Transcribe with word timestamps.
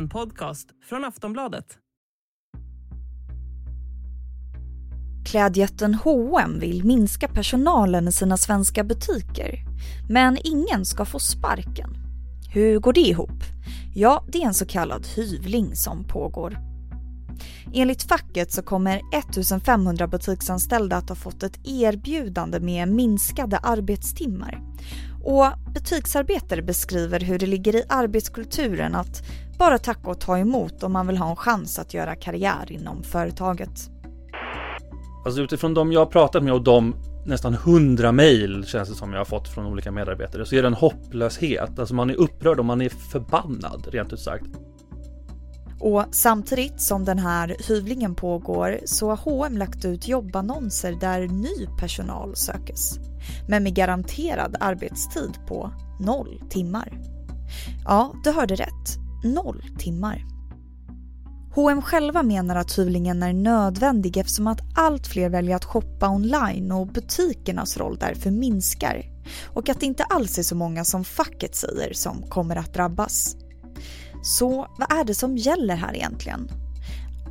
En 0.00 0.08
podcast 0.08 0.68
från 0.88 1.04
Aftonbladet. 1.04 1.78
Klädjätten 5.26 5.94
H&M 5.94 6.58
vill 6.60 6.84
minska 6.84 7.28
personalen 7.28 8.08
i 8.08 8.12
sina 8.12 8.36
svenska 8.36 8.84
butiker. 8.84 9.64
Men 10.10 10.38
ingen 10.44 10.84
ska 10.84 11.04
få 11.04 11.18
sparken. 11.18 11.90
Hur 12.52 12.78
går 12.78 12.92
det 12.92 13.00
ihop? 13.00 13.42
Ja, 13.94 14.24
det 14.28 14.42
är 14.42 14.46
en 14.46 14.54
så 14.54 14.66
kallad 14.66 15.06
hyvling 15.06 15.76
som 15.76 16.04
pågår. 16.04 16.69
Enligt 17.72 18.02
facket 18.02 18.52
så 18.52 18.62
kommer 18.62 19.00
1500 19.12 20.06
butiksanställda 20.06 20.96
att 20.96 21.08
ha 21.08 21.16
fått 21.16 21.42
ett 21.42 21.60
erbjudande 21.64 22.60
med 22.60 22.88
minskade 22.88 23.58
arbetstimmar. 23.58 24.60
Och 25.24 25.46
butiksarbetare 25.74 26.62
beskriver 26.62 27.20
hur 27.20 27.38
det 27.38 27.46
ligger 27.46 27.76
i 27.76 27.82
arbetskulturen 27.88 28.94
att 28.94 29.22
bara 29.58 29.78
tacka 29.78 30.10
och 30.10 30.20
ta 30.20 30.38
emot 30.38 30.82
om 30.82 30.92
man 30.92 31.06
vill 31.06 31.16
ha 31.16 31.30
en 31.30 31.36
chans 31.36 31.78
att 31.78 31.94
göra 31.94 32.14
karriär 32.14 32.72
inom 32.72 33.02
företaget. 33.02 33.90
Alltså 35.24 35.42
utifrån 35.42 35.74
de 35.74 35.92
jag 35.92 36.00
har 36.00 36.06
pratat 36.06 36.42
med 36.42 36.52
och 36.52 36.62
de 36.62 36.94
nästan 37.26 37.54
hundra 37.54 38.12
mejl 38.12 38.64
känns 38.66 38.88
det 38.88 38.94
som 38.94 39.12
jag 39.12 39.20
har 39.20 39.24
fått 39.24 39.48
från 39.48 39.66
olika 39.66 39.92
medarbetare 39.92 40.46
så 40.46 40.54
är 40.56 40.62
det 40.62 40.68
en 40.68 40.74
hopplöshet. 40.74 41.78
Alltså 41.78 41.94
man 41.94 42.10
är 42.10 42.14
upprörd 42.14 42.58
och 42.58 42.64
man 42.64 42.80
är 42.80 42.88
förbannad 42.88 43.86
rent 43.92 44.12
ut 44.12 44.20
sagt. 44.20 44.46
Och 45.80 46.04
samtidigt 46.10 46.80
som 46.80 47.04
den 47.04 47.18
här 47.18 47.56
hyvlingen 47.68 48.14
pågår 48.14 48.80
så 48.84 49.08
har 49.08 49.16
H&M 49.16 49.56
lagt 49.56 49.84
ut 49.84 50.08
jobbannonser 50.08 50.92
där 50.92 51.28
ny 51.28 51.66
personal 51.78 52.36
sökes. 52.36 52.98
Men 53.48 53.62
med 53.62 53.74
garanterad 53.74 54.56
arbetstid 54.60 55.38
på 55.48 55.72
noll 56.00 56.42
timmar. 56.50 56.92
Ja, 57.84 58.14
du 58.24 58.30
hörde 58.30 58.54
rätt. 58.54 58.98
Noll 59.24 59.64
timmar. 59.78 60.24
H&M 61.54 61.82
själva 61.82 62.22
menar 62.22 62.56
att 62.56 62.78
hyvlingen 62.78 63.22
är 63.22 63.32
nödvändig 63.32 64.16
eftersom 64.16 64.46
att 64.46 64.60
allt 64.74 65.06
fler 65.06 65.28
väljer 65.28 65.56
att 65.56 65.64
shoppa 65.64 66.08
online 66.08 66.72
och 66.72 66.86
butikernas 66.86 67.76
roll 67.76 67.96
därför 68.00 68.30
minskar. 68.30 69.04
Och 69.46 69.68
att 69.68 69.80
det 69.80 69.86
inte 69.86 70.04
alls 70.04 70.38
är 70.38 70.42
så 70.42 70.54
många 70.54 70.84
som 70.84 71.04
facket 71.04 71.54
säger 71.54 71.92
som 71.92 72.22
kommer 72.22 72.56
att 72.56 72.74
drabbas. 72.74 73.36
Så 74.22 74.66
vad 74.78 74.92
är 75.00 75.04
det 75.04 75.14
som 75.14 75.36
gäller 75.36 75.76
här 75.76 75.96
egentligen? 75.96 76.48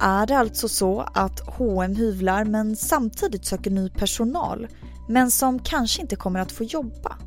Är 0.02 0.28
det 0.28 0.38
alltså 0.38 0.68
så 0.68 1.02
att 1.14 1.40
H&M 1.40 1.96
hyvlar 1.96 2.46
men 2.46 2.76
samtidigt 2.76 3.46
söker 3.46 3.72
ny 3.72 3.90
personal 3.90 4.68
men 5.08 5.32
som 5.32 5.60
kanske 5.60 6.02
inte 6.02 6.16
kommer 6.16 6.40
att 6.40 6.52
få 6.52 6.64
jobba? 6.64 7.18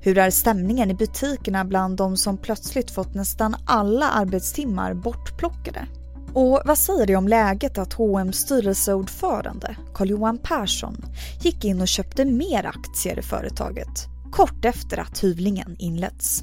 Hur 0.00 0.18
är 0.18 0.30
stämningen 0.30 0.90
i 0.90 0.94
butikerna 0.94 1.64
bland 1.64 1.96
de 1.96 2.16
som 2.16 2.36
plötsligt 2.36 2.90
fått 2.90 3.14
nästan 3.14 3.56
alla 3.66 4.10
arbetstimmar 4.10 4.94
bortplockade? 4.94 5.86
Och 6.34 6.62
vad 6.64 6.78
säger 6.78 7.06
det 7.06 7.16
om 7.16 7.28
läget 7.28 7.78
att 7.78 7.92
H&M's 7.92 8.32
styrelseordförande 8.32 9.76
Carl-Johan 9.94 10.38
Persson 10.38 11.04
gick 11.42 11.64
in 11.64 11.80
och 11.80 11.88
köpte 11.88 12.24
mer 12.24 12.66
aktier 12.66 13.18
i 13.18 13.22
företaget 13.22 14.06
kort 14.32 14.64
efter 14.64 14.98
att 14.98 15.24
hyvlingen 15.24 15.76
inletts? 15.78 16.42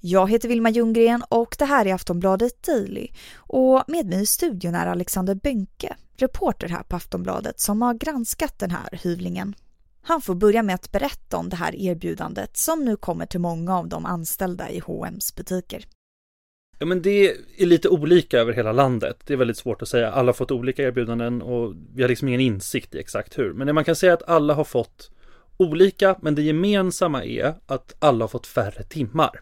Jag 0.00 0.30
heter 0.30 0.48
Vilma 0.48 0.70
Ljunggren 0.70 1.22
och 1.28 1.56
det 1.58 1.64
här 1.64 1.86
är 1.86 1.94
Aftonbladet 1.94 2.62
Daily 2.62 3.08
och 3.36 3.84
med 3.86 4.06
mig 4.06 4.22
i 4.22 4.26
studion 4.26 4.74
är 4.74 4.86
Alexander 4.86 5.34
Bönke, 5.34 5.96
reporter 6.16 6.68
här 6.68 6.82
på 6.82 6.96
Aftonbladet 6.96 7.60
som 7.60 7.82
har 7.82 7.94
granskat 7.94 8.58
den 8.58 8.70
här 8.70 8.88
hyvlingen. 9.02 9.54
Han 10.02 10.20
får 10.20 10.34
börja 10.34 10.62
med 10.62 10.74
att 10.74 10.92
berätta 10.92 11.36
om 11.36 11.48
det 11.48 11.56
här 11.56 11.74
erbjudandet 11.74 12.56
som 12.56 12.84
nu 12.84 12.96
kommer 12.96 13.26
till 13.26 13.40
många 13.40 13.78
av 13.78 13.88
de 13.88 14.06
anställda 14.06 14.70
i 14.70 14.78
H&M's 14.80 15.36
butiker. 15.36 15.84
Ja, 16.78 16.86
men 16.86 17.02
det 17.02 17.34
är 17.56 17.66
lite 17.66 17.88
olika 17.88 18.38
över 18.38 18.52
hela 18.52 18.72
landet. 18.72 19.16
Det 19.26 19.32
är 19.32 19.36
väldigt 19.36 19.56
svårt 19.56 19.82
att 19.82 19.88
säga. 19.88 20.10
Alla 20.10 20.28
har 20.28 20.34
fått 20.34 20.50
olika 20.50 20.82
erbjudanden 20.82 21.42
och 21.42 21.74
vi 21.94 22.02
har 22.02 22.08
liksom 22.08 22.28
ingen 22.28 22.40
insikt 22.40 22.94
i 22.94 22.98
exakt 22.98 23.38
hur. 23.38 23.52
Men 23.52 23.66
det 23.66 23.72
man 23.72 23.84
kan 23.84 23.96
säga 23.96 24.12
är 24.12 24.16
att 24.16 24.28
alla 24.28 24.54
har 24.54 24.64
fått 24.64 25.10
olika, 25.56 26.16
men 26.22 26.34
det 26.34 26.42
gemensamma 26.42 27.24
är 27.24 27.54
att 27.66 27.94
alla 27.98 28.22
har 28.22 28.28
fått 28.28 28.46
färre 28.46 28.82
timmar. 28.82 29.40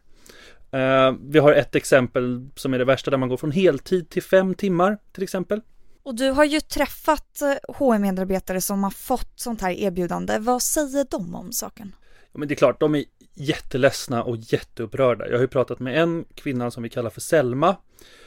Uh, 0.75 1.17
vi 1.21 1.39
har 1.39 1.53
ett 1.53 1.75
exempel 1.75 2.49
som 2.55 2.75
är 2.75 2.79
det 2.79 2.85
värsta 2.85 3.11
där 3.11 3.19
man 3.19 3.29
går 3.29 3.37
från 3.37 3.51
heltid 3.51 4.09
till 4.09 4.23
fem 4.23 4.55
timmar 4.55 4.99
till 5.13 5.23
exempel. 5.23 5.61
Och 6.03 6.15
du 6.15 6.31
har 6.31 6.45
ju 6.45 6.61
träffat 6.61 7.43
hm 7.79 8.03
medarbetare 8.03 8.61
som 8.61 8.85
har 8.85 8.91
fått 8.91 9.33
sånt 9.37 9.61
här 9.61 9.71
erbjudande. 9.71 10.39
Vad 10.39 10.63
säger 10.63 11.07
de 11.11 11.35
om 11.35 11.53
saken? 11.53 11.95
Ja, 12.33 12.39
men 12.39 12.49
det 12.49 12.55
är 12.55 12.57
klart, 12.57 12.81
de 12.81 12.95
är 12.95 13.05
jätteledsna 13.35 14.23
och 14.23 14.37
jätteupprörda. 14.37 15.27
Jag 15.27 15.35
har 15.35 15.41
ju 15.41 15.49
pratat 15.49 15.81
med 15.81 16.03
en 16.03 16.25
kvinna 16.35 16.71
som 16.71 16.83
vi 16.83 16.89
kallar 16.89 17.11
för 17.11 17.21
Selma. 17.21 17.77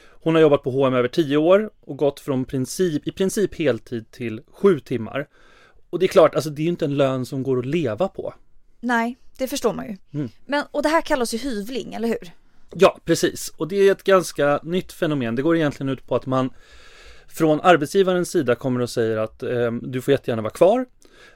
Hon 0.10 0.36
har 0.36 0.42
jobbat 0.42 0.64
på 0.64 0.72
H&M 0.72 0.94
över 0.94 1.08
tio 1.08 1.38
år 1.38 1.70
och 1.80 1.98
gått 1.98 2.20
från 2.20 2.46
princip, 2.46 3.08
i 3.08 3.12
princip 3.12 3.56
heltid 3.56 4.12
till 4.12 4.42
sju 4.52 4.80
timmar. 4.80 5.28
Och 5.90 6.00
det 6.00 6.06
är 6.06 6.08
klart, 6.08 6.36
alltså 6.36 6.50
det 6.50 6.62
är 6.62 6.64
ju 6.64 6.70
inte 6.70 6.86
en 6.86 6.98
lön 6.98 7.26
som 7.26 7.44
går 7.44 7.60
att 7.60 7.66
leva 7.66 8.08
på. 8.08 8.34
Nej, 8.80 9.18
det 9.38 9.48
förstår 9.48 9.74
man 9.74 9.86
ju. 9.86 9.98
Mm. 10.14 10.30
Men, 10.46 10.66
och 10.72 10.84
det 10.84 10.90
här 10.90 11.02
kallas 11.02 11.34
ju 11.34 11.38
hyvling, 11.38 11.94
eller 11.94 12.08
hur? 12.08 12.32
Ja, 12.76 13.00
precis. 13.06 13.54
Och 13.58 13.68
det 13.68 13.76
är 13.76 13.92
ett 13.92 14.04
ganska 14.04 14.60
nytt 14.64 14.92
fenomen. 14.92 15.36
Det 15.36 15.42
går 15.42 15.56
egentligen 15.56 15.90
ut 15.90 16.08
på 16.08 16.16
att 16.16 16.26
man 16.26 16.50
från 17.28 17.62
arbetsgivarens 17.62 18.32
sida 18.32 18.56
kommer 18.56 18.80
och 18.80 18.90
säger 18.90 19.18
att 19.18 19.44
eh, 19.44 19.72
du 19.72 20.02
får 20.02 20.12
jättegärna 20.12 20.42
vara 20.42 20.54
kvar, 20.54 20.86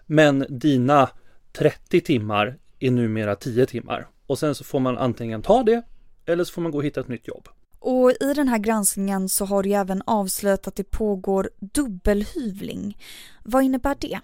men 0.06 0.46
dina 0.50 1.10
30 1.54 2.02
timmar 2.02 2.58
är 2.80 2.92
numera 2.92 3.36
10 3.36 3.66
timmar. 3.66 4.08
Och 4.28 4.40
sen 4.40 4.56
så 4.56 4.64
får 4.64 4.80
man 4.80 4.98
antingen 4.98 5.42
ta 5.42 5.64
det 5.64 5.84
eller 6.26 6.44
så 6.44 6.54
får 6.54 6.62
man 6.62 6.72
gå 6.72 6.78
och 6.78 6.84
hitta 6.84 7.00
ett 7.00 7.08
nytt 7.08 7.28
jobb. 7.28 7.48
Och 7.80 8.12
i 8.12 8.34
den 8.36 8.48
här 8.48 8.58
granskningen 8.58 9.30
så 9.30 9.46
har 9.46 9.64
du 9.64 9.74
även 9.74 10.02
avslöjat 10.06 10.68
att 10.68 10.76
det 10.76 10.84
pågår 10.92 11.50
dubbelhyvling. 11.60 12.98
Vad 13.44 13.64
innebär 13.64 13.96
det? 14.00 14.20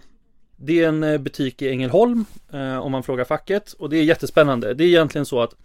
Det 0.59 0.83
är 0.83 0.87
en 0.87 1.03
eh, 1.03 1.17
butik 1.17 1.61
i 1.61 1.69
Ängelholm 1.69 2.25
eh, 2.53 2.77
om 2.77 2.91
man 2.91 3.03
frågar 3.03 3.25
facket 3.25 3.73
och 3.73 3.89
det 3.89 3.97
är 3.97 4.03
jättespännande. 4.03 4.73
Det 4.73 4.83
är 4.83 4.87
egentligen 4.87 5.25
så 5.25 5.41
att 5.41 5.55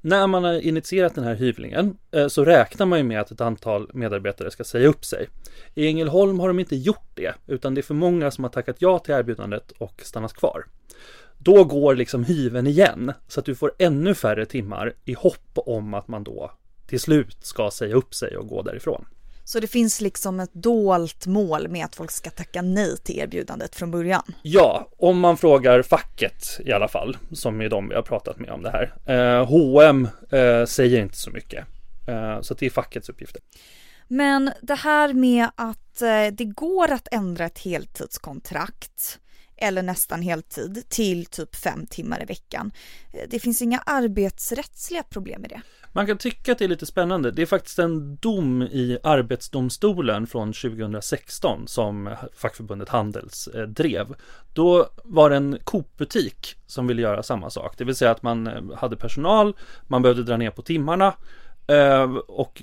när 0.00 0.26
man 0.26 0.44
har 0.44 0.52
initierat 0.52 1.14
den 1.14 1.24
här 1.24 1.34
hyvlingen 1.34 1.96
eh, 2.10 2.28
så 2.28 2.44
räknar 2.44 2.86
man 2.86 2.98
ju 2.98 3.04
med 3.04 3.20
att 3.20 3.30
ett 3.30 3.40
antal 3.40 3.90
medarbetare 3.94 4.50
ska 4.50 4.64
säga 4.64 4.88
upp 4.88 5.04
sig. 5.04 5.28
I 5.74 5.86
Ängelholm 5.86 6.40
har 6.40 6.48
de 6.48 6.58
inte 6.58 6.76
gjort 6.76 7.10
det, 7.14 7.34
utan 7.46 7.74
det 7.74 7.80
är 7.80 7.82
för 7.82 7.94
många 7.94 8.30
som 8.30 8.44
har 8.44 8.50
tackat 8.50 8.76
ja 8.78 8.98
till 8.98 9.14
erbjudandet 9.14 9.72
och 9.78 10.00
stannat 10.04 10.32
kvar. 10.32 10.66
Då 11.38 11.64
går 11.64 11.94
liksom 11.94 12.24
hyven 12.24 12.66
igen, 12.66 13.12
så 13.28 13.40
att 13.40 13.46
du 13.46 13.54
får 13.54 13.72
ännu 13.78 14.14
färre 14.14 14.46
timmar 14.46 14.94
i 15.04 15.12
hopp 15.12 15.52
om 15.54 15.94
att 15.94 16.08
man 16.08 16.24
då 16.24 16.50
till 16.86 17.00
slut 17.00 17.36
ska 17.40 17.70
säga 17.70 17.94
upp 17.94 18.14
sig 18.14 18.36
och 18.36 18.48
gå 18.48 18.62
därifrån. 18.62 19.04
Så 19.48 19.60
det 19.60 19.66
finns 19.66 20.00
liksom 20.00 20.40
ett 20.40 20.54
dolt 20.54 21.26
mål 21.26 21.68
med 21.68 21.84
att 21.84 21.96
folk 21.96 22.10
ska 22.10 22.30
tacka 22.30 22.62
nej 22.62 22.96
till 22.96 23.18
erbjudandet 23.18 23.76
från 23.76 23.90
början? 23.90 24.22
Ja, 24.42 24.88
om 24.98 25.20
man 25.20 25.36
frågar 25.36 25.82
facket 25.82 26.60
i 26.64 26.72
alla 26.72 26.88
fall, 26.88 27.16
som 27.32 27.60
är 27.60 27.68
de 27.68 27.88
vi 27.88 27.94
har 27.94 28.02
pratat 28.02 28.38
med 28.38 28.50
om 28.50 28.62
det 28.62 28.70
här. 28.70 28.94
Eh, 29.06 29.46
H&M 29.46 30.08
eh, 30.30 30.64
säger 30.64 31.02
inte 31.02 31.16
så 31.16 31.30
mycket, 31.30 31.66
eh, 32.08 32.40
så 32.40 32.54
det 32.54 32.66
är 32.66 32.70
fackets 32.70 33.08
uppgifter. 33.08 33.42
Men 34.08 34.50
det 34.62 34.74
här 34.74 35.12
med 35.12 35.48
att 35.54 36.02
eh, 36.02 36.26
det 36.32 36.44
går 36.44 36.92
att 36.92 37.08
ändra 37.10 37.44
ett 37.44 37.58
heltidskontrakt 37.58 39.18
eller 39.58 39.82
nästan 39.82 40.22
heltid 40.22 40.84
till 40.88 41.26
typ 41.26 41.56
fem 41.56 41.86
timmar 41.86 42.22
i 42.22 42.24
veckan. 42.24 42.70
Eh, 43.12 43.28
det 43.30 43.38
finns 43.38 43.62
inga 43.62 43.78
arbetsrättsliga 43.78 45.02
problem 45.02 45.40
med 45.40 45.50
det. 45.50 45.60
Man 45.92 46.06
kan 46.06 46.18
tycka 46.18 46.52
att 46.52 46.58
det 46.58 46.64
är 46.64 46.68
lite 46.68 46.86
spännande. 46.86 47.30
Det 47.30 47.42
är 47.42 47.46
faktiskt 47.46 47.78
en 47.78 48.16
dom 48.16 48.62
i 48.62 48.98
Arbetsdomstolen 49.02 50.26
från 50.26 50.52
2016 50.52 51.68
som 51.68 52.14
fackförbundet 52.36 52.88
Handels 52.88 53.48
eh, 53.48 53.62
drev. 53.62 54.14
Då 54.52 54.88
var 55.04 55.30
det 55.30 55.36
en 55.36 55.58
Coop-butik 55.64 56.56
som 56.66 56.86
ville 56.86 57.02
göra 57.02 57.22
samma 57.22 57.50
sak, 57.50 57.74
det 57.78 57.84
vill 57.84 57.94
säga 57.94 58.10
att 58.10 58.22
man 58.22 58.46
eh, 58.46 58.62
hade 58.76 58.96
personal, 58.96 59.56
man 59.86 60.02
behövde 60.02 60.22
dra 60.22 60.36
ner 60.36 60.50
på 60.50 60.62
timmarna 60.62 61.14
och 62.26 62.62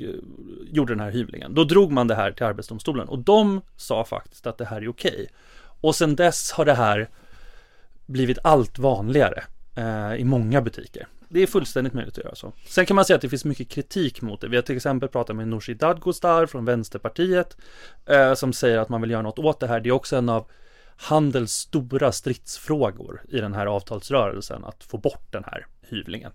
gjorde 0.71 0.93
den 0.93 0.99
här 0.99 1.11
hyvlingen. 1.11 1.53
Då 1.53 1.63
drog 1.63 1.91
man 1.91 2.07
det 2.07 2.15
här 2.15 2.31
till 2.31 2.45
Arbetsdomstolen 2.45 3.07
och 3.07 3.19
de 3.19 3.61
sa 3.75 4.03
faktiskt 4.03 4.47
att 4.47 4.57
det 4.57 4.65
här 4.65 4.81
är 4.81 4.87
okej. 4.87 5.27
Och 5.85 5.95
sen 5.95 6.15
dess 6.15 6.51
har 6.51 6.65
det 6.65 6.73
här 6.73 7.09
blivit 8.05 8.37
allt 8.43 8.79
vanligare 8.79 9.43
eh, 9.75 10.15
i 10.15 10.23
många 10.23 10.61
butiker. 10.61 11.07
Det 11.29 11.43
är 11.43 11.47
fullständigt 11.47 11.93
möjligt 11.93 12.17
att 12.17 12.23
göra 12.23 12.35
så. 12.35 12.53
Sen 12.67 12.85
kan 12.85 12.95
man 12.95 13.05
säga 13.05 13.15
att 13.15 13.21
det 13.21 13.29
finns 13.29 13.45
mycket 13.45 13.69
kritik 13.69 14.21
mot 14.21 14.41
det. 14.41 14.47
Vi 14.47 14.55
har 14.55 14.63
till 14.63 14.75
exempel 14.75 15.09
pratat 15.09 15.35
med 15.35 15.47
Nooshi 15.47 15.73
Dadgostar 15.73 16.45
från 16.45 16.65
Vänsterpartiet 16.65 17.57
eh, 18.05 18.33
som 18.33 18.53
säger 18.53 18.77
att 18.77 18.89
man 18.89 19.01
vill 19.01 19.11
göra 19.11 19.21
något 19.21 19.39
åt 19.39 19.59
det 19.59 19.67
här. 19.67 19.79
Det 19.79 19.89
är 19.89 19.91
också 19.91 20.15
en 20.15 20.29
av 20.29 20.47
Handels 20.97 21.51
stora 21.51 22.11
stridsfrågor 22.11 23.21
i 23.29 23.39
den 23.39 23.53
här 23.53 23.65
avtalsrörelsen 23.65 24.65
att 24.65 24.83
få 24.83 24.97
bort 24.97 25.31
den 25.31 25.43
här 25.43 25.67
hyvlingen. 25.81 26.31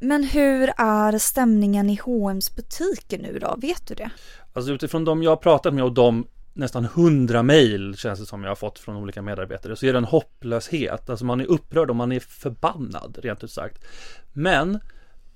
Men 0.00 0.24
hur 0.24 0.72
är 0.76 1.18
stämningen 1.18 1.90
i 1.90 1.96
H&M's 2.04 2.56
butiker 2.56 3.18
nu 3.18 3.38
då? 3.38 3.54
Vet 3.58 3.86
du 3.88 3.94
det? 3.94 4.10
Alltså 4.52 4.72
utifrån 4.72 5.04
de 5.04 5.22
jag 5.22 5.30
har 5.30 5.36
pratat 5.36 5.74
med 5.74 5.84
och 5.84 5.92
de 5.92 6.26
nästan 6.56 6.84
hundra 6.84 7.42
mejl 7.42 7.96
känns 7.96 8.20
det 8.20 8.26
som 8.26 8.42
jag 8.42 8.50
har 8.50 8.56
fått 8.56 8.78
från 8.78 8.96
olika 8.96 9.22
medarbetare 9.22 9.76
så 9.76 9.86
är 9.86 9.92
det 9.92 9.98
en 9.98 10.04
hopplöshet. 10.04 11.10
Alltså 11.10 11.24
man 11.24 11.40
är 11.40 11.46
upprörd 11.46 11.90
och 11.90 11.96
man 11.96 12.12
är 12.12 12.20
förbannad 12.20 13.18
rent 13.22 13.44
ut 13.44 13.50
sagt. 13.50 13.84
Men 14.32 14.80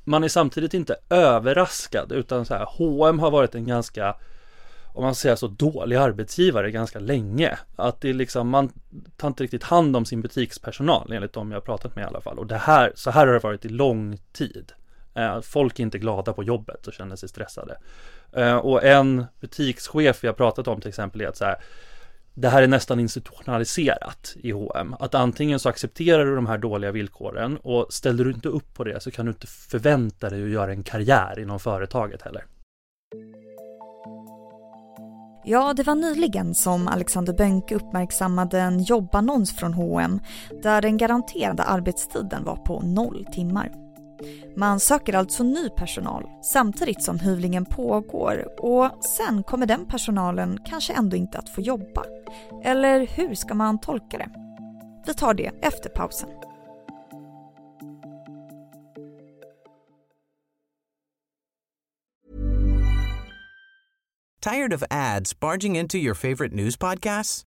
man 0.04 0.24
är 0.24 0.28
samtidigt 0.28 0.74
inte 0.74 0.96
överraskad 1.10 2.12
utan 2.12 2.44
så 2.44 2.54
här, 2.54 2.66
H&M 2.70 3.18
har 3.18 3.30
varit 3.30 3.54
en 3.54 3.66
ganska 3.66 4.16
om 4.92 5.04
man 5.04 5.14
säger 5.14 5.36
så, 5.36 5.46
dålig 5.46 5.96
arbetsgivare 5.96 6.70
ganska 6.70 6.98
länge. 6.98 7.58
Att 7.76 8.00
det 8.00 8.08
är 8.08 8.14
liksom, 8.14 8.48
man 8.48 8.72
tar 9.16 9.28
inte 9.28 9.42
riktigt 9.42 9.62
hand 9.62 9.96
om 9.96 10.04
sin 10.04 10.22
butikspersonal 10.22 11.12
enligt 11.12 11.32
de 11.32 11.52
jag 11.52 11.64
pratat 11.64 11.96
med 11.96 12.02
i 12.02 12.06
alla 12.06 12.20
fall. 12.20 12.38
Och 12.38 12.46
det 12.46 12.56
här, 12.56 12.92
så 12.94 13.10
här 13.10 13.26
har 13.26 13.34
det 13.34 13.38
varit 13.38 13.64
i 13.64 13.68
lång 13.68 14.18
tid. 14.32 14.72
Eh, 15.14 15.40
folk 15.40 15.78
är 15.78 15.82
inte 15.82 15.98
glada 15.98 16.32
på 16.32 16.42
jobbet 16.42 16.86
och 16.86 16.92
känner 16.92 17.16
sig 17.16 17.28
stressade. 17.28 17.76
Eh, 18.32 18.56
och 18.56 18.84
en 18.84 19.24
butikschef 19.40 20.24
vi 20.24 20.28
har 20.28 20.34
pratat 20.34 20.68
om 20.68 20.80
till 20.80 20.88
exempel 20.88 21.20
är 21.20 21.28
att 21.28 21.36
så 21.36 21.44
här, 21.44 21.56
det 22.34 22.48
här 22.48 22.62
är 22.62 22.66
nästan 22.66 23.00
institutionaliserat 23.00 24.34
i 24.36 24.50
H&M. 24.50 24.96
Att 25.00 25.14
antingen 25.14 25.58
så 25.58 25.68
accepterar 25.68 26.26
du 26.26 26.34
de 26.34 26.46
här 26.46 26.58
dåliga 26.58 26.92
villkoren 26.92 27.56
och 27.56 27.86
ställer 27.90 28.24
du 28.24 28.30
inte 28.30 28.48
upp 28.48 28.74
på 28.74 28.84
det 28.84 29.02
så 29.02 29.10
kan 29.10 29.26
du 29.26 29.30
inte 29.30 29.46
förvänta 29.46 30.30
dig 30.30 30.42
att 30.42 30.50
göra 30.50 30.72
en 30.72 30.82
karriär 30.82 31.38
inom 31.38 31.60
företaget 31.60 32.22
heller. 32.22 32.44
Ja, 35.44 35.72
det 35.74 35.82
var 35.82 35.94
nyligen 35.94 36.54
som 36.54 36.88
Alexander 36.88 37.32
Bönke 37.32 37.74
uppmärksammade 37.74 38.60
en 38.60 38.82
jobbannons 38.82 39.56
från 39.56 39.74
H&M 39.74 40.20
där 40.62 40.82
den 40.82 40.96
garanterade 40.96 41.62
arbetstiden 41.62 42.44
var 42.44 42.56
på 42.56 42.80
noll 42.80 43.26
timmar. 43.32 43.89
Man 44.56 44.80
söker 44.80 45.14
alltså 45.14 45.42
ny 45.42 45.68
personal 45.68 46.24
samtidigt 46.42 47.02
som 47.02 47.18
hyvlingen 47.18 47.64
pågår 47.64 48.48
och 48.58 49.04
sen 49.04 49.42
kommer 49.42 49.66
den 49.66 49.86
personalen 49.86 50.58
kanske 50.66 50.92
ändå 50.92 51.16
inte 51.16 51.38
att 51.38 51.48
få 51.48 51.60
jobba. 51.60 52.04
Eller 52.64 53.06
hur 53.06 53.34
ska 53.34 53.54
man 53.54 53.80
tolka 53.80 54.18
det? 54.18 54.30
Vi 55.06 55.14
tar 55.14 55.34
det 55.34 55.50
efter 55.62 55.90
pausen. 55.90 56.28
Tired 64.40 64.72
of 64.72 64.82
ads 64.90 65.40
barging 65.40 65.76
into 65.76 65.98
your 65.98 66.14
favorite 66.14 66.54
news 66.54 66.76
podcasts? 66.76 67.49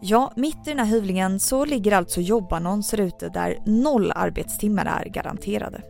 Ja, 0.00 0.32
mitt 0.36 0.66
i 0.66 0.70
den 0.70 0.78
här 0.78 0.86
hyvlingen 0.86 1.40
så 1.40 1.64
ligger 1.64 1.92
alltså 1.92 2.20
jobbannonser 2.20 3.00
ute 3.00 3.28
där 3.28 3.58
noll 3.66 4.12
arbetstimmar 4.14 4.86
är 4.86 5.08
garanterade. 5.08 5.82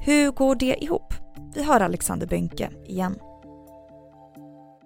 Hur 0.00 0.30
går 0.30 0.54
det 0.54 0.84
ihop? 0.84 1.14
Vi 1.54 1.62
hör 1.62 1.80
Alexander 1.80 2.26
Bönke 2.26 2.70
igen. 2.86 3.18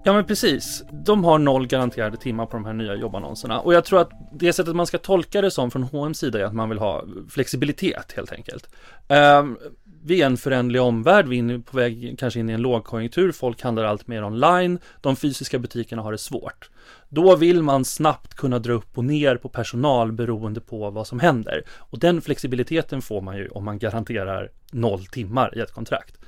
Ja 0.05 0.13
men 0.13 0.25
precis, 0.25 0.85
de 0.93 1.25
har 1.25 1.39
noll 1.39 1.67
garanterade 1.67 2.17
timmar 2.17 2.47
på 2.47 2.57
de 2.57 2.65
här 2.65 2.73
nya 2.73 2.95
jobbannonserna 2.95 3.61
och 3.61 3.75
jag 3.75 3.85
tror 3.85 4.01
att 4.01 4.11
det 4.33 4.53
sättet 4.53 4.77
man 4.77 4.87
ska 4.87 4.99
tolka 4.99 5.41
det 5.41 5.51
som 5.51 5.71
från 5.71 5.83
H&M 5.83 6.15
sida 6.15 6.41
är 6.41 6.45
att 6.45 6.55
man 6.55 6.69
vill 6.69 6.79
ha 6.79 7.05
flexibilitet 7.29 8.13
helt 8.17 8.33
enkelt. 8.33 8.69
Ehm, 9.09 9.57
vi 10.05 10.23
är 10.23 10.27
en 10.27 10.37
föränderlig 10.37 10.83
omvärld, 10.83 11.29
vi 11.29 11.39
är 11.39 11.59
på 11.59 11.77
väg 11.77 12.17
kanske 12.19 12.41
in 12.41 12.51
i 12.51 12.53
en 12.53 12.63
lågkonjunktur, 12.63 13.33
folk 13.33 13.63
handlar 13.63 13.85
allt 13.85 14.07
mer 14.07 14.25
online, 14.25 14.79
de 15.01 15.17
fysiska 15.17 15.59
butikerna 15.59 16.03
har 16.03 16.13
det 16.13 16.19
svårt. 16.19 16.71
Då 17.09 17.37
vill 17.37 17.63
man 17.63 17.85
snabbt 17.85 18.35
kunna 18.35 18.59
dra 18.59 18.73
upp 18.73 18.99
och 18.99 19.05
ner 19.05 19.37
på 19.37 19.49
personal 19.49 20.13
beroende 20.13 20.61
på 20.61 20.91
vad 20.91 21.07
som 21.07 21.21
händer. 21.21 21.63
Och 21.69 21.99
den 21.99 22.21
flexibiliteten 22.21 23.03
får 23.03 23.21
man 23.21 23.37
ju 23.37 23.49
om 23.49 23.65
man 23.65 23.79
garanterar 23.79 24.51
noll 24.73 25.07
timmar 25.07 25.59
i 25.59 25.61
ett 25.61 25.73
kontrakt. 25.73 26.19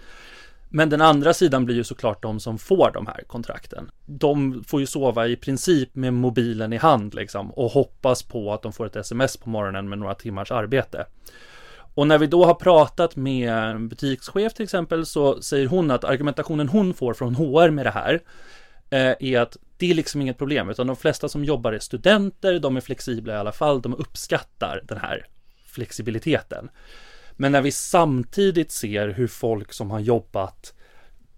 Men 0.72 0.90
den 0.90 1.00
andra 1.00 1.34
sidan 1.34 1.64
blir 1.64 1.76
ju 1.76 1.84
såklart 1.84 2.22
de 2.22 2.40
som 2.40 2.58
får 2.58 2.90
de 2.94 3.06
här 3.06 3.22
kontrakten. 3.26 3.90
De 4.06 4.64
får 4.66 4.80
ju 4.80 4.86
sova 4.86 5.26
i 5.26 5.36
princip 5.36 5.94
med 5.94 6.12
mobilen 6.12 6.72
i 6.72 6.76
hand 6.76 7.14
liksom 7.14 7.50
och 7.50 7.70
hoppas 7.70 8.22
på 8.22 8.52
att 8.52 8.62
de 8.62 8.72
får 8.72 8.86
ett 8.86 8.96
sms 8.96 9.36
på 9.36 9.48
morgonen 9.48 9.88
med 9.88 9.98
några 9.98 10.14
timmars 10.14 10.52
arbete. 10.52 11.06
Och 11.94 12.06
när 12.06 12.18
vi 12.18 12.26
då 12.26 12.44
har 12.44 12.54
pratat 12.54 13.16
med 13.16 13.52
en 13.52 13.88
butikschef 13.88 14.54
till 14.54 14.64
exempel 14.64 15.06
så 15.06 15.42
säger 15.42 15.66
hon 15.66 15.90
att 15.90 16.04
argumentationen 16.04 16.68
hon 16.68 16.94
får 16.94 17.14
från 17.14 17.34
HR 17.34 17.70
med 17.70 17.86
det 17.86 17.90
här 17.90 18.20
eh, 18.90 19.14
är 19.20 19.40
att 19.40 19.56
det 19.76 19.90
är 19.90 19.94
liksom 19.94 20.20
inget 20.20 20.38
problem, 20.38 20.70
utan 20.70 20.86
de 20.86 20.96
flesta 20.96 21.28
som 21.28 21.44
jobbar 21.44 21.72
är 21.72 21.78
studenter, 21.78 22.58
de 22.58 22.76
är 22.76 22.80
flexibla 22.80 23.34
i 23.34 23.36
alla 23.36 23.52
fall, 23.52 23.82
de 23.82 23.94
uppskattar 23.94 24.82
den 24.84 24.98
här 24.98 25.26
flexibiliteten. 25.66 26.70
Men 27.32 27.52
när 27.52 27.62
vi 27.62 27.72
samtidigt 27.72 28.70
ser 28.70 29.08
hur 29.08 29.26
folk 29.26 29.72
som 29.72 29.90
har 29.90 30.00
jobbat 30.00 30.74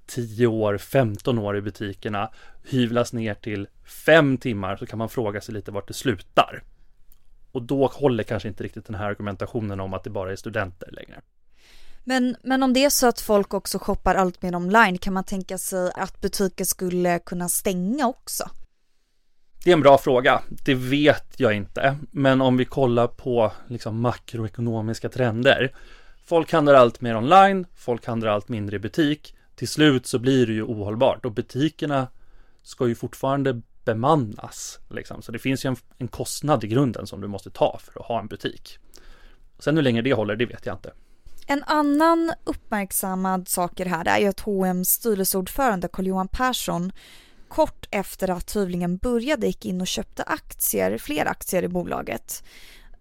10 0.07 0.47
år, 0.47 0.79
15 0.79 1.39
år 1.39 1.57
i 1.57 1.61
butikerna 1.61 2.31
hyvlas 2.65 3.13
ner 3.13 3.35
till 3.35 3.69
5 3.85 4.39
timmar 4.39 4.77
så 4.77 4.87
kan 4.87 4.99
man 4.99 5.09
fråga 5.09 5.41
sig 5.41 5.55
lite 5.55 5.71
vart 5.71 5.89
det 5.89 5.95
slutar. 5.95 6.63
Och 7.53 7.63
då 7.63 7.87
håller 7.87 8.25
kanske 8.25 8.49
inte 8.49 8.65
riktigt 8.65 8.87
den 8.87 8.95
här 8.95 9.07
argumentationen 9.07 9.81
om 9.81 9.95
att 9.95 10.05
det 10.05 10.11
bara 10.11 10.33
är 10.33 10.37
studenter 10.37 10.91
längre. 10.93 11.21
Men, 12.05 12.37
men 12.43 12.63
om 12.63 12.73
det 12.73 12.85
är 12.85 12.91
så 12.91 13.07
att 13.07 13.21
folk 13.21 13.55
också 13.55 13.79
shoppar 13.79 14.15
allt 14.15 14.43
mer 14.43 14.55
online, 14.55 14.99
kan 14.99 15.13
man 15.13 15.25
tänka 15.25 15.59
sig 15.59 15.91
att 15.95 16.21
butiker 16.21 16.65
skulle 16.65 17.19
kunna 17.19 17.49
stänga 17.49 18.07
också? 18.07 18.51
Det 19.65 19.71
är 19.71 19.75
en 19.75 19.81
bra 19.81 19.99
fråga. 19.99 20.43
Det 20.49 20.75
vet 20.75 21.35
jag 21.37 21.55
inte. 21.55 21.97
Men 22.11 22.41
om 22.41 22.57
vi 22.57 22.65
kollar 22.65 23.07
på 23.07 23.53
liksom 23.69 24.01
makroekonomiska 24.01 25.09
trender. 25.09 25.75
Folk 26.25 26.53
handlar 26.53 26.75
allt 26.75 27.01
mer 27.01 27.17
online, 27.17 27.67
folk 27.75 28.07
handlar 28.07 28.31
allt 28.31 28.49
mindre 28.49 28.77
i 28.77 28.79
butik. 28.79 29.37
Till 29.55 29.69
slut 29.69 30.07
så 30.07 30.19
blir 30.19 30.47
det 30.47 30.53
ju 30.53 30.63
ohållbart 30.63 31.25
och 31.25 31.33
butikerna 31.33 32.07
ska 32.63 32.89
ju 32.89 32.95
fortfarande 32.95 33.61
bemannas. 33.85 34.81
Liksom. 34.91 35.23
Så 35.23 35.33
det 35.33 35.39
finns 35.39 35.65
ju 35.65 35.69
en, 35.69 35.77
en 35.99 36.09
kostnad 36.09 36.65
i 36.65 36.67
grunden 36.67 37.07
som 37.07 37.21
du 37.21 37.29
måste 37.29 37.51
ta 37.51 37.79
för 37.83 38.01
att 38.01 38.07
ha 38.07 38.21
en 38.21 38.27
butik. 38.27 38.79
Sen 39.59 39.77
hur 39.77 39.83
länge 39.83 40.03
det 40.03 40.13
håller, 40.13 40.37
det 40.37 40.47
vet 40.47 40.67
jag 40.67 40.75
inte. 40.75 40.93
En 41.47 41.65
annan 41.65 42.33
uppmärksammad 42.45 43.49
sak 43.49 43.81
i 43.81 43.85
det 43.85 43.91
här 43.91 44.09
är 44.09 44.19
ju 44.19 44.27
att 44.27 44.41
H&M's 44.41 44.85
styrelseordförande 44.85 45.89
Carl-Johan 45.89 46.29
Persson 46.29 46.93
kort 47.49 47.87
efter 47.91 48.31
att 48.31 48.57
hyvlingen 48.57 48.97
började 48.97 49.47
gick 49.47 49.67
in 49.67 49.81
och 49.81 49.87
köpte 49.87 50.23
aktier, 50.23 50.99
fler 50.99 51.27
aktier 51.27 51.63
i 51.63 51.69
bolaget. 51.69 52.45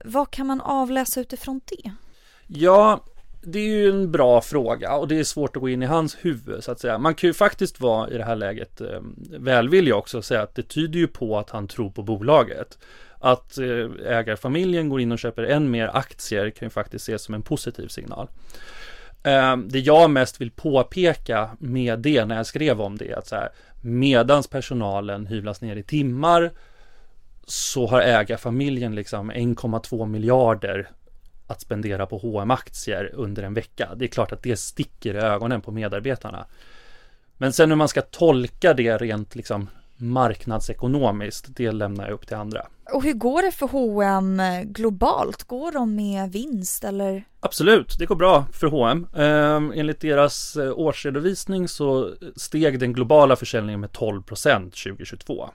Vad 0.06 0.32
kan 0.32 0.48
man 0.48 0.62
avläsa 0.62 1.22
utifrån 1.22 1.62
det? 1.66 1.92
Ja, 2.48 3.04
det 3.44 3.60
är 3.60 3.68
ju 3.68 3.90
en 3.90 4.12
bra 4.12 4.42
fråga 4.42 4.96
och 4.96 5.08
det 5.08 5.20
är 5.20 5.24
svårt 5.24 5.56
att 5.56 5.62
gå 5.62 5.70
in 5.70 5.84
i 5.84 5.86
hans 5.86 6.18
huvud 6.22 6.64
så 6.64 6.72
att 6.72 6.80
säga. 6.80 6.98
Man 6.98 7.16
kan 7.16 7.28
ju 7.28 7.34
faktiskt 7.34 7.80
vara 7.80 8.10
i 8.10 8.18
det 8.18 8.24
här 8.24 8.36
läget 8.36 8.82
eh, 8.82 9.00
välvillig 9.30 9.96
också 9.96 10.18
och 10.18 10.26
säga 10.26 10.42
att 10.42 10.56
det 10.56 10.64
tyder 10.64 11.00
ju 11.00 11.08
på 11.08 11.38
att 11.40 11.50
han 11.50 11.68
tror 11.68 11.90
på 11.90 12.04
bolaget. 12.04 12.78
Att 13.20 13.58
eh, 13.58 14.16
ägarfamiljen 14.18 14.90
går 14.90 15.02
in 15.02 15.12
och 15.12 15.20
köper 15.20 15.44
än 15.44 15.72
mer 15.72 15.90
aktier 15.94 16.50
kan 16.50 16.66
ju 16.66 16.70
faktiskt 16.70 17.10
ses 17.10 17.24
som 17.24 17.36
en 17.36 17.42
positiv 17.42 17.88
signal. 17.88 18.28
Eh, 19.24 19.58
det 19.58 19.80
jag 19.80 20.10
mest 20.10 20.42
vill 20.42 20.52
påpeka 20.52 21.50
med 21.60 22.00
det 22.00 22.26
när 22.26 22.36
jag 22.36 22.46
skrev 22.46 22.82
om 22.82 22.98
det 22.98 23.12
är 23.12 23.18
att 23.18 23.28
så 23.28 23.36
här, 23.36 23.50
medans 23.82 24.48
personalen 24.48 25.28
hyvlas 25.28 25.62
ner 25.62 25.76
i 25.76 25.84
timmar 25.84 26.52
så 27.46 27.88
har 27.88 28.02
ägarfamiljen 28.02 28.96
liksom 28.96 29.32
1,2 29.32 30.08
miljarder 30.08 30.90
att 31.52 31.62
spendera 31.62 32.06
på 32.06 32.18
hm 32.18 32.52
aktier 32.52 33.12
under 33.14 33.44
en 33.44 33.54
vecka. 33.54 33.90
Det 33.96 34.06
är 34.06 34.08
klart 34.08 34.32
att 34.32 34.44
det 34.44 34.58
sticker 34.58 35.16
i 35.16 35.18
ögonen 35.18 35.62
på 35.62 35.72
medarbetarna. 35.72 36.46
Men 37.38 37.54
sen 37.54 37.70
hur 37.70 37.76
man 37.76 37.88
ska 37.88 38.02
tolka 38.02 38.74
det 38.74 38.98
rent 38.98 39.36
liksom 39.36 39.70
marknadsekonomiskt, 40.02 41.48
det 41.56 41.72
lämnar 41.72 42.06
jag 42.06 42.14
upp 42.14 42.28
till 42.28 42.38
andra. 42.38 42.68
Och 42.94 43.04
hur 43.04 43.14
går 43.14 43.42
det 43.42 43.52
för 43.52 43.68
H&M 43.68 44.42
globalt? 44.64 45.44
Går 45.44 45.72
de 45.72 45.96
med 45.96 46.32
vinst 46.32 46.84
eller? 46.84 47.24
Absolut, 47.40 47.96
det 48.00 48.06
går 48.06 48.16
bra 48.16 48.46
för 48.54 48.68
H&M. 48.68 49.08
Enligt 49.76 50.00
deras 50.00 50.56
eh, 50.56 50.72
årsredovisning 50.76 51.68
så 51.68 52.14
steg 52.36 52.80
den 52.80 52.94
globala 52.94 53.36
försäljningen 53.36 53.80
med 53.80 53.90
12% 53.90 54.64
2022. 54.64 55.50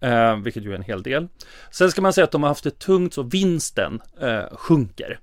Eh, 0.00 0.36
vilket 0.36 0.64
ju 0.64 0.70
är 0.70 0.76
en 0.76 0.82
hel 0.82 1.02
del. 1.02 1.28
Sen 1.70 1.90
ska 1.90 2.02
man 2.02 2.12
säga 2.12 2.24
att 2.24 2.30
de 2.30 2.42
har 2.42 2.50
haft 2.50 2.64
det 2.64 2.78
tungt 2.78 3.14
så 3.14 3.22
vinsten 3.22 4.00
eh, 4.20 4.44
sjunker. 4.52 5.20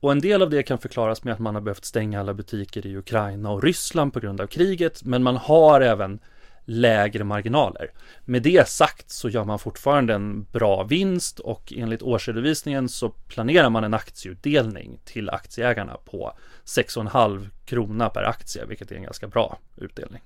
Och 0.00 0.12
en 0.12 0.20
del 0.20 0.42
av 0.42 0.50
det 0.50 0.62
kan 0.62 0.78
förklaras 0.78 1.24
med 1.24 1.34
att 1.34 1.38
man 1.38 1.54
har 1.54 1.62
behövt 1.62 1.84
stänga 1.84 2.20
alla 2.20 2.34
butiker 2.34 2.86
i 2.86 2.96
Ukraina 2.96 3.50
och 3.50 3.62
Ryssland 3.62 4.12
på 4.12 4.20
grund 4.20 4.40
av 4.40 4.46
kriget, 4.46 5.04
men 5.04 5.22
man 5.22 5.36
har 5.36 5.80
även 5.80 6.20
lägre 6.64 7.24
marginaler. 7.24 7.90
Med 8.24 8.42
det 8.42 8.68
sagt 8.68 9.10
så 9.10 9.28
gör 9.28 9.44
man 9.44 9.58
fortfarande 9.58 10.14
en 10.14 10.44
bra 10.44 10.84
vinst 10.84 11.38
och 11.38 11.72
enligt 11.76 12.02
årsredovisningen 12.02 12.88
så 12.88 13.08
planerar 13.08 13.70
man 13.70 13.84
en 13.84 13.94
aktieutdelning 13.94 15.00
till 15.04 15.30
aktieägarna 15.30 15.96
på 16.04 16.32
6,5 16.64 17.48
krona 17.64 18.10
per 18.10 18.22
aktie, 18.22 18.64
vilket 18.64 18.90
är 18.90 18.96
en 18.96 19.02
ganska 19.02 19.28
bra 19.28 19.58
utdelning. 19.76 20.22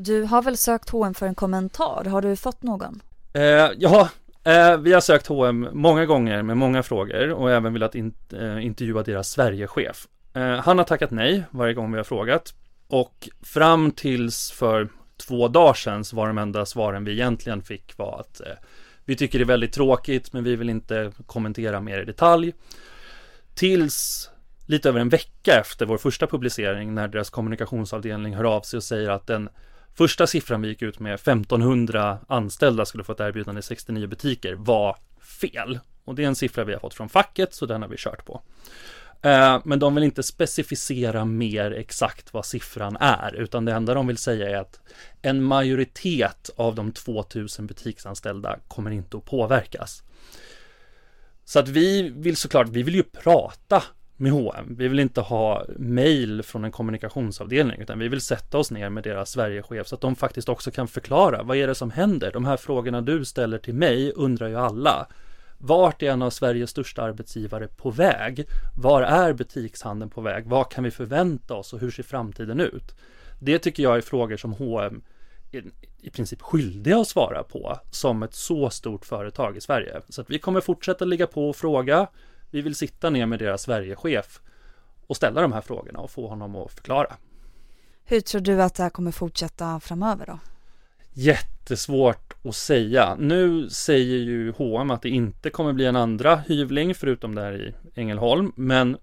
Du 0.00 0.22
har 0.22 0.42
väl 0.42 0.56
sökt 0.56 0.90
H&M 0.90 1.14
för 1.14 1.26
en 1.26 1.34
kommentar, 1.34 2.04
har 2.04 2.22
du 2.22 2.36
fått 2.36 2.62
någon? 2.62 3.02
Eh, 3.32 3.42
ja, 3.78 4.08
eh, 4.44 4.76
vi 4.76 4.92
har 4.92 5.00
sökt 5.00 5.26
H&M 5.26 5.68
många 5.72 6.06
gånger 6.06 6.42
med 6.42 6.56
många 6.56 6.82
frågor 6.82 7.32
och 7.32 7.50
även 7.50 7.72
velat 7.72 7.94
in, 7.94 8.14
eh, 8.32 8.66
intervjua 8.66 9.02
deras 9.02 9.30
Sverigechef. 9.30 10.06
Eh, 10.34 10.56
han 10.56 10.78
har 10.78 10.84
tackat 10.84 11.10
nej 11.10 11.44
varje 11.50 11.74
gång 11.74 11.92
vi 11.92 11.96
har 11.96 12.04
frågat 12.04 12.54
och 12.88 13.28
fram 13.42 13.90
tills 13.90 14.50
för 14.50 14.88
två 15.16 15.48
dagar 15.48 15.74
sedan 15.74 16.04
så 16.04 16.16
var 16.16 16.26
de 16.26 16.38
enda 16.38 16.66
svaren 16.66 17.04
vi 17.04 17.12
egentligen 17.12 17.62
fick 17.62 17.98
var 17.98 18.20
att 18.20 18.40
eh, 18.40 18.46
vi 19.04 19.16
tycker 19.16 19.38
det 19.38 19.44
är 19.44 19.46
väldigt 19.46 19.72
tråkigt 19.72 20.32
men 20.32 20.44
vi 20.44 20.56
vill 20.56 20.70
inte 20.70 21.12
kommentera 21.26 21.80
mer 21.80 22.00
i 22.00 22.04
detalj. 22.04 22.54
Tills 23.54 24.30
lite 24.66 24.88
över 24.88 25.00
en 25.00 25.08
vecka 25.08 25.60
efter 25.60 25.86
vår 25.86 25.98
första 25.98 26.26
publicering 26.26 26.94
när 26.94 27.08
deras 27.08 27.30
kommunikationsavdelning 27.30 28.34
hör 28.36 28.44
av 28.44 28.60
sig 28.60 28.76
och 28.76 28.84
säger 28.84 29.10
att 29.10 29.26
den 29.26 29.48
första 29.98 30.26
siffran 30.26 30.62
vi 30.62 30.68
gick 30.68 30.82
ut 30.82 31.00
med 31.00 31.14
1500 31.14 32.18
anställda 32.28 32.84
skulle 32.84 33.04
få 33.04 33.12
ett 33.12 33.20
erbjudande 33.20 33.58
i 33.58 33.62
69 33.62 34.06
butiker 34.06 34.54
var 34.54 34.96
fel. 35.40 35.78
Och 36.04 36.14
det 36.14 36.24
är 36.24 36.26
en 36.26 36.34
siffra 36.34 36.64
vi 36.64 36.72
har 36.72 36.80
fått 36.80 36.94
från 36.94 37.08
facket 37.08 37.54
så 37.54 37.66
den 37.66 37.82
har 37.82 37.88
vi 37.88 37.96
kört 37.98 38.24
på. 38.24 38.42
Eh, 39.22 39.60
men 39.64 39.78
de 39.78 39.94
vill 39.94 40.04
inte 40.04 40.22
specificera 40.22 41.24
mer 41.24 41.70
exakt 41.70 42.34
vad 42.34 42.46
siffran 42.46 42.96
är, 43.00 43.34
utan 43.34 43.64
det 43.64 43.72
enda 43.72 43.94
de 43.94 44.06
vill 44.06 44.16
säga 44.16 44.50
är 44.50 44.60
att 44.60 44.80
en 45.22 45.42
majoritet 45.42 46.50
av 46.56 46.74
de 46.74 46.92
2000 46.92 47.66
butiksanställda 47.66 48.58
kommer 48.68 48.90
inte 48.90 49.16
att 49.16 49.24
påverkas. 49.24 50.02
Så 51.44 51.58
att 51.58 51.68
vi 51.68 52.08
vill 52.08 52.36
såklart, 52.36 52.68
vi 52.68 52.82
vill 52.82 52.94
ju 52.94 53.02
prata 53.02 53.82
med 54.20 54.32
H&M. 54.32 54.74
Vi 54.78 54.88
vill 54.88 55.00
inte 55.00 55.20
ha 55.20 55.64
mail 55.78 56.42
från 56.42 56.64
en 56.64 56.72
kommunikationsavdelning, 56.72 57.80
utan 57.80 57.98
vi 57.98 58.08
vill 58.08 58.20
sätta 58.20 58.58
oss 58.58 58.70
ner 58.70 58.90
med 58.90 59.04
deras 59.04 59.30
Sverigechef 59.30 59.86
så 59.86 59.94
att 59.94 60.00
de 60.00 60.16
faktiskt 60.16 60.48
också 60.48 60.70
kan 60.70 60.88
förklara 60.88 61.42
vad 61.42 61.56
är 61.56 61.66
det 61.66 61.74
som 61.74 61.90
händer? 61.90 62.32
De 62.32 62.44
här 62.44 62.56
frågorna 62.56 63.00
du 63.00 63.24
ställer 63.24 63.58
till 63.58 63.74
mig 63.74 64.12
undrar 64.12 64.48
ju 64.48 64.56
alla. 64.56 65.06
Vart 65.58 66.02
är 66.02 66.10
en 66.10 66.22
av 66.22 66.30
Sveriges 66.30 66.70
största 66.70 67.02
arbetsgivare 67.02 67.68
på 67.68 67.90
väg? 67.90 68.44
Var 68.76 69.02
är 69.02 69.32
butikshandeln 69.32 70.10
på 70.10 70.20
väg? 70.20 70.46
Vad 70.46 70.70
kan 70.70 70.84
vi 70.84 70.90
förvänta 70.90 71.54
oss 71.54 71.72
och 71.72 71.80
hur 71.80 71.90
ser 71.90 72.02
framtiden 72.02 72.60
ut? 72.60 72.94
Det 73.40 73.58
tycker 73.58 73.82
jag 73.82 73.96
är 73.96 74.00
frågor 74.00 74.36
som 74.36 74.52
H&M 74.52 75.02
i 76.02 76.10
princip 76.10 76.42
skyldiga 76.42 76.98
att 76.98 77.08
svara 77.08 77.42
på 77.42 77.78
som 77.90 78.22
ett 78.22 78.34
så 78.34 78.70
stort 78.70 79.06
företag 79.06 79.56
i 79.56 79.60
Sverige. 79.60 80.00
Så 80.08 80.20
att 80.20 80.30
vi 80.30 80.38
kommer 80.38 80.60
fortsätta 80.60 81.04
ligga 81.04 81.26
på 81.26 81.48
och 81.48 81.56
fråga. 81.56 82.06
Vi 82.50 82.60
vill 82.60 82.74
sitta 82.74 83.10
ner 83.10 83.26
med 83.26 83.38
deras 83.38 83.62
Sverigechef 83.62 84.40
och 85.06 85.16
ställa 85.16 85.42
de 85.42 85.52
här 85.52 85.60
frågorna 85.60 85.98
och 85.98 86.10
få 86.10 86.28
honom 86.28 86.56
att 86.56 86.72
förklara. 86.72 87.16
Hur 88.04 88.20
tror 88.20 88.40
du 88.40 88.62
att 88.62 88.74
det 88.74 88.82
här 88.82 88.90
kommer 88.90 89.10
fortsätta 89.10 89.80
framöver 89.80 90.26
då? 90.26 90.38
Jättesvårt 91.12 92.34
att 92.44 92.56
säga. 92.56 93.16
Nu 93.18 93.68
säger 93.70 94.18
ju 94.18 94.52
H&M 94.52 94.90
att 94.90 95.02
det 95.02 95.08
inte 95.08 95.50
kommer 95.50 95.72
bli 95.72 95.86
en 95.86 95.96
andra 95.96 96.36
hyvling 96.36 96.94
förutom 96.94 97.34
där 97.34 97.52
i 97.52 97.74
Ängelholm, 97.94 98.52
men 98.56 98.96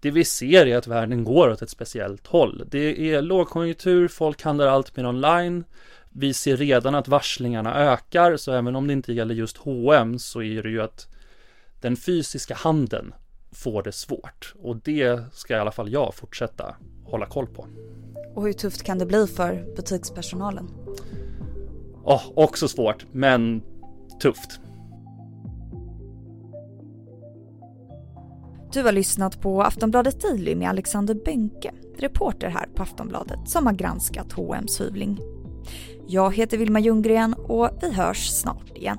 det 0.00 0.10
vi 0.10 0.24
ser 0.24 0.66
är 0.66 0.76
att 0.76 0.86
världen 0.86 1.24
går 1.24 1.50
åt 1.50 1.62
ett 1.62 1.70
speciellt 1.70 2.26
håll. 2.26 2.64
Det 2.70 3.14
är 3.14 3.22
lågkonjunktur, 3.22 4.08
folk 4.08 4.42
handlar 4.42 4.66
allt 4.66 4.96
mer 4.96 5.06
online. 5.06 5.64
Vi 6.10 6.34
ser 6.34 6.56
redan 6.56 6.94
att 6.94 7.08
varslingarna 7.08 7.74
ökar, 7.74 8.36
så 8.36 8.52
även 8.52 8.76
om 8.76 8.86
det 8.86 8.92
inte 8.92 9.12
gäller 9.12 9.34
just 9.34 9.56
H&M 9.56 10.18
så 10.18 10.42
är 10.42 10.62
det 10.62 10.70
ju 10.70 10.82
att 10.82 11.08
den 11.80 11.96
fysiska 11.96 12.54
handeln 12.54 13.14
får 13.52 13.82
det 13.82 13.92
svårt 13.92 14.54
och 14.62 14.76
det 14.76 15.20
ska 15.32 15.56
i 15.56 15.58
alla 15.58 15.72
fall 15.72 15.92
jag 15.92 16.14
fortsätta 16.14 16.76
hålla 17.04 17.26
koll 17.26 17.46
på. 17.46 17.66
Och 18.34 18.42
hur 18.42 18.52
tufft 18.52 18.82
kan 18.82 18.98
det 18.98 19.06
bli 19.06 19.26
för 19.26 19.74
butikspersonalen? 19.76 20.68
Oh, 22.04 22.22
också 22.34 22.68
svårt, 22.68 23.06
men 23.12 23.62
tufft. 24.22 24.60
Du 28.72 28.82
har 28.82 28.92
lyssnat 28.92 29.40
på 29.40 29.62
Aftonbladet 29.62 30.20
Daily 30.20 30.54
med 30.54 30.68
Alexander 30.68 31.14
Bönke, 31.14 31.72
reporter 31.98 32.48
här 32.48 32.66
på 32.74 32.82
Aftonbladet 32.82 33.48
som 33.48 33.66
har 33.66 33.72
granskat 33.72 34.32
H&M's 34.32 34.82
hyvling. 34.82 35.18
Jag 36.06 36.34
heter 36.34 36.58
Vilma 36.58 36.80
Ljunggren 36.80 37.34
och 37.34 37.70
vi 37.82 37.92
hörs 37.92 38.28
snart 38.28 38.76
igen. 38.76 38.98